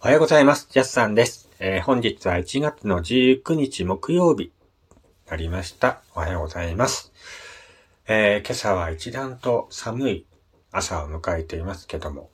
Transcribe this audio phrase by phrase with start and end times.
[0.00, 0.68] おはようございます。
[0.70, 1.48] ジャスさんです。
[1.58, 4.52] えー本日は1月の19日木曜日
[5.28, 6.02] なりました。
[6.14, 7.12] おはようございます。
[8.06, 10.26] えー今朝は一段と寒い
[10.70, 12.30] 朝を迎えていますけども、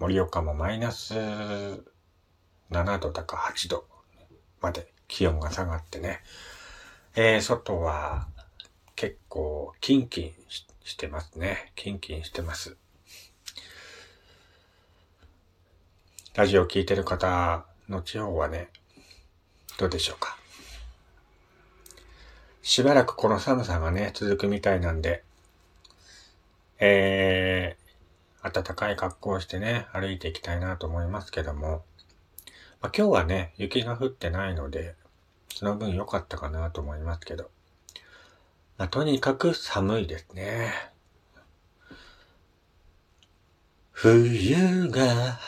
[0.00, 3.84] 盛岡もマイナス7度だか8度
[4.60, 6.18] まで気温が下がってね、
[7.14, 8.26] えー外は
[8.96, 10.32] 結構キンキン
[10.82, 11.70] してますね。
[11.76, 12.76] キンキンしてます。
[16.36, 18.68] ラジオ聞いてる方の地方はね、
[19.78, 20.38] どうでしょうか。
[22.62, 25.24] しばらくこの寒さがね、続くみたいなんで、
[26.78, 31.82] えー、暖かい格好をしてね、歩いていきたいなと思いますけども、
[32.80, 34.94] まあ、今日はね、雪が降ってないので、
[35.52, 37.50] その分良かったかなと思いますけど、
[38.78, 40.72] まあ、とにかく寒いですね。
[43.90, 45.40] 冬が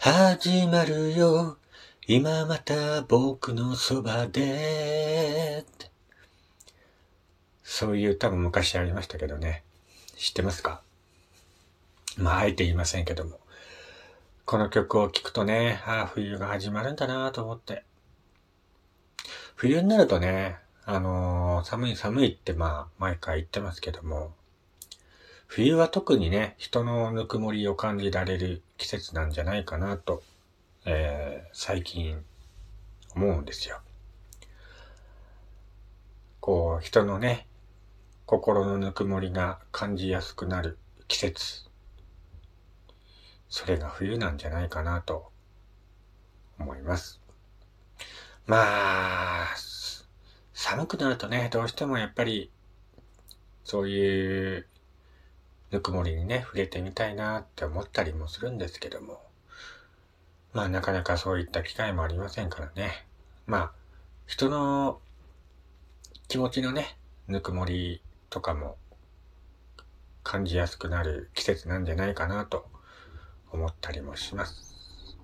[0.00, 1.56] 始まるよ。
[2.06, 5.64] 今また僕のそばで。
[7.64, 9.64] そういう歌も昔ありましたけどね。
[10.16, 10.82] 知ってますか？
[12.16, 13.40] まあ、あえて言いませんけども。
[14.44, 17.82] この曲を聴くとね、ああ、冬が始まるんだなと思って。
[19.56, 24.32] 冬になるとね、あのー寒い寒いってまあ、毎回言ってますけども、
[25.48, 30.22] 冬は特にね、人のぬくもりを感じられる季節なんじゃないかなと、
[30.84, 32.22] えー最近
[33.16, 33.80] 思うんですよ。
[36.40, 37.46] こう、人のね、
[38.26, 40.76] 心のぬくもりが感じやすくなる
[41.08, 41.64] 季節。
[43.48, 45.32] それが冬なんじゃないかなと
[46.58, 47.22] 思います。
[48.46, 49.46] まあ、
[50.52, 52.50] 寒くなるとね、どうしてもやっぱり、
[53.64, 54.66] そういう
[55.70, 59.20] ぬくもりにね、触れてみたいなって思ったりもするんですけども。
[60.52, 63.06] まあなかなかそういった機会もありませんからね。
[63.46, 63.72] まあ、
[64.26, 65.00] 人の
[66.28, 68.76] 気持ちのね、ぬくもりとかも
[70.22, 72.66] 感じやすくなる季節なんじゃないかなと
[73.50, 75.18] 思ったりもします。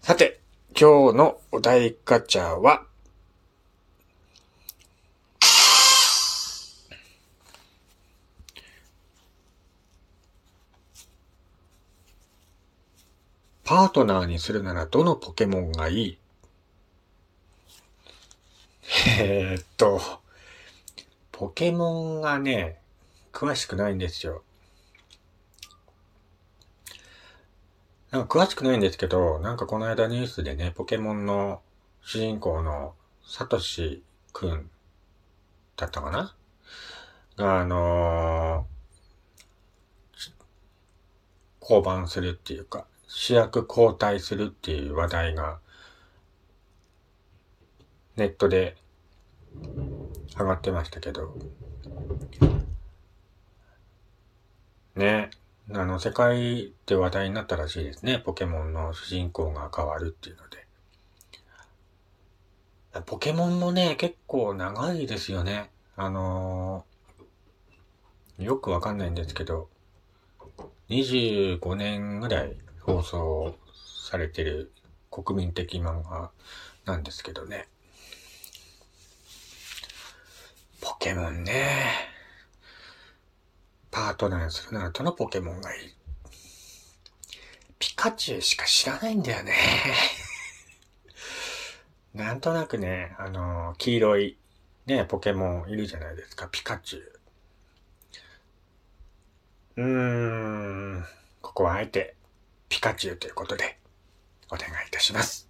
[0.00, 0.40] さて、
[0.78, 2.86] 今日のお題ガチャは、
[13.64, 16.18] パートナーにするならどのポケモンがいい？
[19.18, 20.00] えーっと、
[21.30, 22.78] ポケモンがね、
[23.32, 24.42] 詳しくないんですよ。
[28.10, 31.62] なんか詳しくないんですけど、なんかこの間ニュースでね、ポケモンの
[32.02, 32.94] 主人公の
[33.24, 34.02] サトシ
[34.32, 34.68] くん
[35.76, 36.34] だったかな？
[37.36, 38.72] が、あのー
[41.64, 45.58] 降板するっていうか、主役交代するっていう話題が、
[48.16, 48.76] ネットで
[50.38, 51.36] 上がってましたけど、
[54.96, 55.30] ね、
[55.70, 58.18] あの、世界で話題になったらしいですね。
[58.18, 60.66] ポケモンの主人公が変わるっていうので。
[63.04, 65.70] ポケモンもね、結構長いですよね。
[65.96, 66.92] あのー
[68.42, 69.68] よくわかんないんですけど、
[70.88, 73.56] 25年ぐらい放送
[74.06, 74.72] されてる
[75.10, 76.30] 国民的漫画
[76.84, 77.68] なんですけどね。
[80.80, 82.10] ポケモンね。
[83.90, 85.94] パートナーにするならどのポケモンがいい？
[87.78, 89.54] ピカチュウしか知らないんだよね。
[92.14, 94.38] なんとなくね、あの、黄色い
[94.86, 97.12] ね、ポケモンいるじゃないですか、ピカチュウ。
[99.76, 99.84] うー
[101.00, 101.06] ん、
[101.40, 102.16] ここはあえて
[102.72, 103.76] ピカチュウということで
[104.50, 105.46] お願いいたします。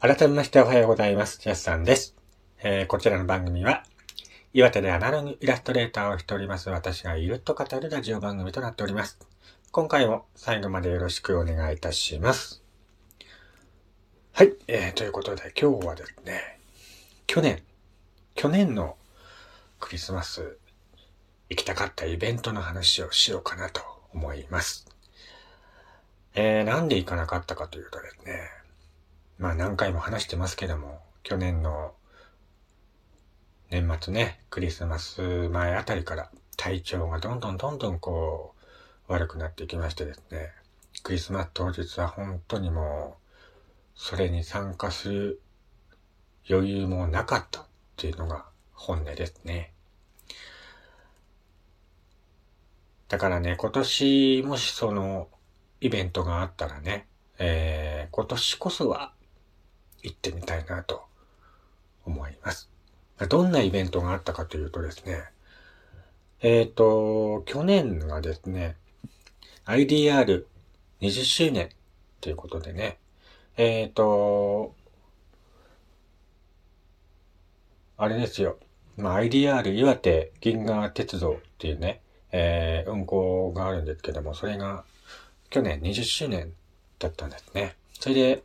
[0.00, 1.38] 改めましておはようございます。
[1.42, 2.16] ジャスさんです。
[2.62, 3.82] えーこちらの番組は、
[4.54, 9.18] 岩手でアナログイラストレーターをしております私がゆると語るラジオ番組となっております。
[9.72, 12.62] 今回も最後までよろしくお願いいたします。
[14.32, 16.53] はい、えー、ということで今日はですね、
[17.26, 17.62] 去年、
[18.34, 18.96] 去年の
[19.80, 20.58] クリスマス
[21.48, 23.80] 行きたかったイベントの話をしようかなと
[24.12, 24.86] 思います。
[26.34, 28.48] えー、なんで行かなかったかというとですね、
[29.38, 31.94] まあ何回も話してますけども、去年の
[33.70, 38.54] 年末ね、クリスマス前あたりから体調がどんどんどんどんこ
[39.08, 40.52] う悪くなっていきましてですね、
[41.02, 43.28] クリスマス当日は本当にもう、
[43.96, 45.40] それに参加する
[46.48, 47.64] 余裕もなかったっ
[47.96, 49.72] ていうのが本音ですね。
[53.08, 55.28] だからね、今年もしその
[55.80, 57.06] イベントがあったらね、
[57.38, 59.12] えー、今年こそは
[60.02, 61.04] 行ってみたいなと
[62.04, 62.70] 思います。
[63.28, 65.22] どんなイベントがあったかというとですね、
[66.40, 68.76] えっ、ー、と、去年がですね、
[69.66, 70.44] IDR20
[71.24, 71.70] 周年
[72.20, 72.98] ということでね、
[73.56, 74.74] えっ、ー、と、
[77.96, 78.58] あれですよ。
[78.96, 82.00] まあ、IDR 岩手銀河鉄道っていうね、
[82.32, 84.84] えー、運行があるんですけども、それが
[85.50, 86.52] 去年20周年
[86.98, 87.76] だったんですね。
[88.00, 88.42] それで、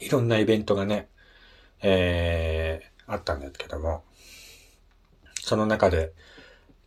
[0.00, 1.08] いろんなイベントがね、
[1.82, 4.02] えー、あったんですけども、
[5.40, 6.12] その中で、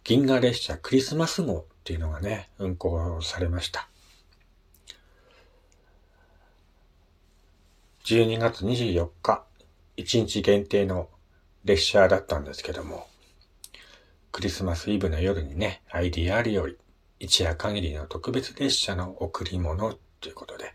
[0.03, 3.87] 銀河列車クリスマス号っていうのがね、運行されました。
[8.03, 9.43] 12月24日、
[9.97, 11.09] 1日限定の
[11.65, 13.07] 列車だったんですけども、
[14.31, 16.77] クリスマスイブの夜にね、IDR より
[17.19, 20.73] 一夜限りの特別列車の贈り物ということで、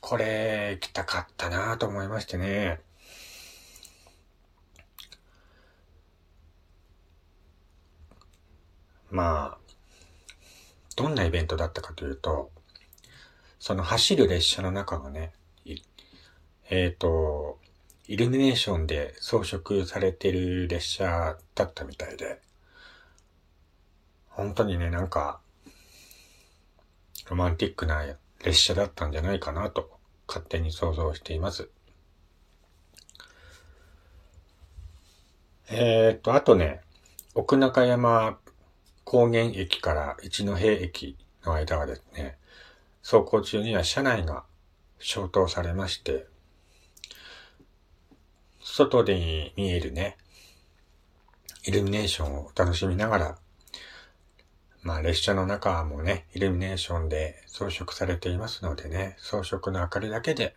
[0.00, 2.80] これ、来たかったなと思いましてね。
[9.10, 9.58] まあ、
[10.96, 12.50] どんなイベントだったかというと、
[13.60, 15.32] その走る列車の中がね、
[16.68, 17.58] えっ、ー、と、
[18.06, 22.40] イルミネーションで装飾されてる列車だったみたいで、
[24.28, 25.40] 本当にね、なんか、
[27.30, 28.04] ロマンティックな
[28.44, 29.98] 列車だったんじゃないかなと
[30.28, 31.70] 勝手に想像しています。
[35.70, 36.82] えー、っと、あとね、
[37.34, 38.38] 奥中山
[39.04, 42.36] 高原駅から一戸駅の間はですね、
[43.02, 44.44] 走行中には車内が
[44.98, 46.26] 消灯されまして、
[48.76, 50.16] 外で見えるね、
[51.64, 53.38] イルミネーションを楽しみながら
[54.82, 60.56] まあ列車の中もね、イルミネーションで装飾されていますのでね、装飾の明かりだけで、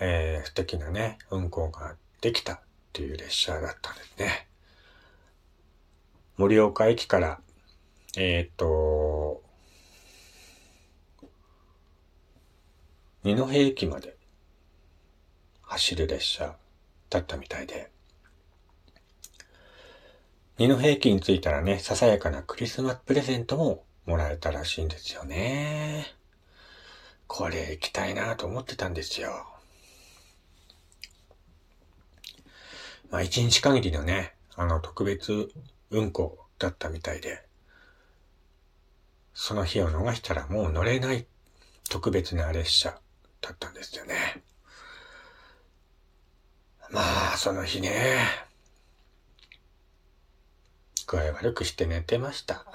[0.00, 2.60] えー、素敵なね、運行ができたっ
[2.92, 4.46] ていう列車だったんですね。
[6.36, 7.40] 盛岡駅から、
[8.18, 9.42] えー、っと、
[13.24, 14.14] 二戸駅まで
[15.62, 16.54] 走る列車
[17.10, 17.90] だったみたいで、
[20.58, 26.06] 二戸駅に着いたらね、ささやかなクリスマスプレゼントももらえたらしいんですよね。
[27.26, 29.46] これ行きたいなと思ってたんですよ。
[33.10, 35.52] まあ一日限りのね、あの特別
[35.90, 37.44] 運行だったみたいで、
[39.34, 41.26] その日を逃したらもう乗れない
[41.90, 42.98] 特別な列車
[43.42, 44.42] だったんですよね。
[46.90, 48.18] まあ、その日ね、
[51.06, 52.64] 具合悪くして寝てました。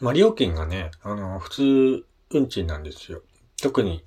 [0.00, 3.22] まあ、料金がね、あの、普通運賃なんですよ。
[3.60, 4.04] 特に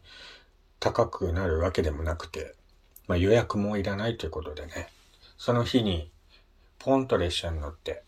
[0.79, 2.55] 高くなるわけでもなくて、
[3.07, 4.89] まあ、予約もいらないということでね、
[5.37, 6.11] その日に
[6.79, 8.03] ポンと列車に乗って、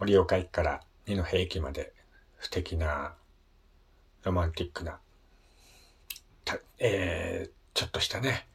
[0.00, 1.92] 盛岡駅から二戸駅まで
[2.40, 3.14] 素敵な
[4.22, 4.98] ロマンティックな、
[6.78, 8.46] えー、ちょっとしたね、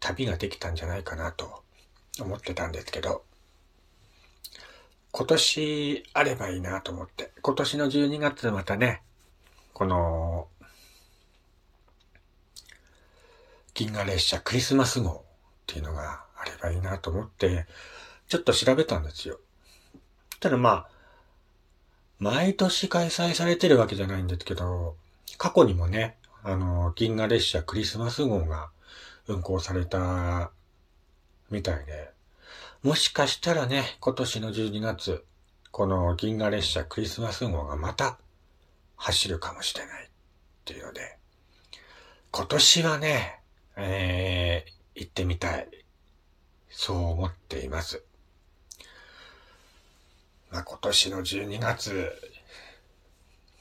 [0.00, 1.62] 旅ができたんじゃないかなと
[2.20, 3.24] 思ってたんですけど、
[5.12, 9.02] 今年あればいいなと思って、今年の12月またね、
[9.72, 10.48] この、
[13.74, 15.22] 銀河列車クリスマス号っ
[15.66, 17.66] ていうのがあればいいなと思って、
[18.28, 19.38] ちょっと調べたんですよ。
[20.40, 20.90] ただまあ、
[22.18, 24.96] 毎年開催されてるわけじゃないんですけど、
[25.36, 28.70] 過去にもね、あの、銀河列車クリスマス号が
[29.26, 30.50] 運行された
[31.50, 32.10] みたいで、
[32.82, 35.24] もしかしたらね、今年の12月、
[35.70, 38.18] この銀河列車クリスマス号がまた
[38.96, 40.08] 走るかもしれないっ
[40.64, 41.18] ていうので、
[42.30, 43.40] 今年はね、
[43.76, 45.68] えー、行ってみたい。
[46.70, 48.02] そう思っています。
[50.56, 52.14] まあ、今年の12月、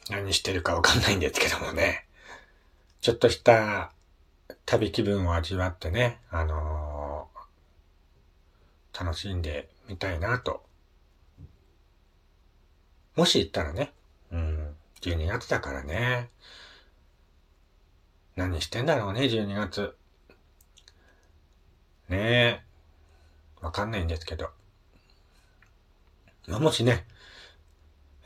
[0.09, 2.05] 何してるかわかんないんですけどもね。
[3.01, 3.91] ちょっとした
[4.65, 10.63] 旅気分を味わってね、あのー、楽しんでみたいなと。
[13.17, 13.91] もし行ったらね、
[14.31, 16.29] うん、12月だからね。
[18.37, 19.97] 何してんだろうね、12月。
[22.07, 22.63] ねえ。
[23.59, 24.51] わかんないんですけど。
[26.47, 27.05] まあ、もしね、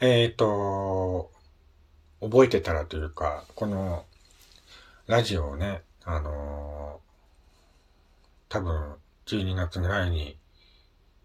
[0.01, 1.31] えっ、ー、と、
[2.21, 4.05] 覚えてたらというか、この
[5.07, 8.95] ラジオをね、あのー、多分
[9.25, 10.37] 12月ぐらいに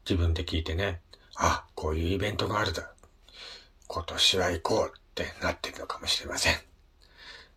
[0.08, 1.00] 自分で聞いてね、
[1.36, 2.92] あ、こういうイベントがあるだ。
[3.88, 6.54] 今年は行こうってなってるのかもしれません。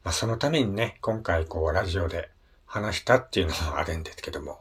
[0.04, 2.30] まあ、そのためにね、今回こうラジオで
[2.66, 4.60] 話したっていうのもあるんですけども、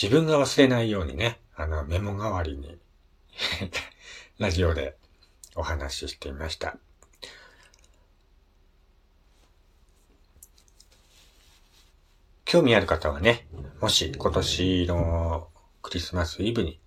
[0.00, 2.78] 自分が忘れないようにね、あのメモ代わりに
[4.38, 4.96] ラジオで
[5.54, 6.76] お話ししてみました。
[12.44, 13.46] 興味ある方はね、
[13.80, 15.48] もし今年の
[15.82, 16.80] クリスマスイブに、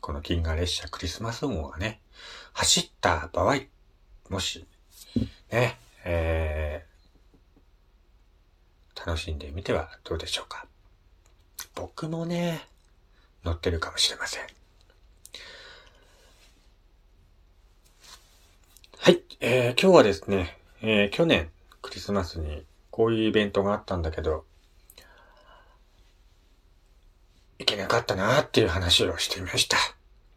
[0.00, 2.00] この銀河列車クリスマス号がね、
[2.52, 3.58] 走った場合、
[4.30, 4.66] もし、
[5.50, 10.66] ね、えー、楽しんでみてはどうでしょうか。
[11.74, 12.68] 僕もね、
[13.44, 14.46] 乗ってるかもしれません。
[19.00, 21.50] はい、えー、今日はですね、えー、去年
[21.82, 24.44] クリスマスにこういうイベントがあったんだけど、
[27.60, 29.76] いけなかったなーっていう話をしてみました。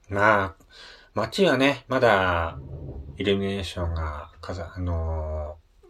[0.10, 0.56] まあ、
[1.16, 2.60] 街はね、まだ、
[3.18, 5.88] イルミネーションが、かざ、あのー、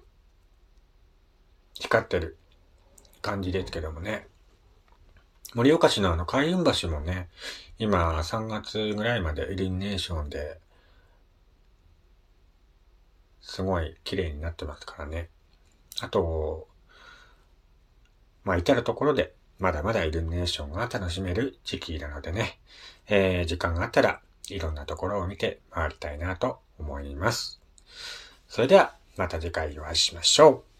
[1.74, 2.38] 光ってる
[3.22, 4.28] 感じですけどもね。
[5.54, 7.28] 盛岡市のあの海運橋もね、
[7.80, 10.61] 今3月ぐらいまでイルミネーションで、
[13.51, 15.27] すごい綺麗になってますからね。
[16.00, 16.70] あと、
[18.46, 22.60] まあ至るところでまだまだイルミネーションが楽しめる時期なのでね、
[23.10, 27.60] えー、時間があったらいろんなところを見て回りたいなと思います。
[28.48, 30.71] それではまた次回お会いしましょう。